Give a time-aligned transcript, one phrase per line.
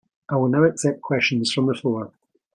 [0.29, 2.09] I will now accept questions from the floor.